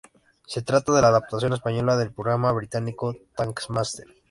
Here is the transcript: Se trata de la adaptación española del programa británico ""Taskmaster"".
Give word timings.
Se 0.47 0.63
trata 0.63 0.93
de 0.93 1.01
la 1.03 1.09
adaptación 1.09 1.53
española 1.53 1.95
del 1.95 2.11
programa 2.11 2.51
británico 2.53 3.15
""Taskmaster"". 3.35 4.07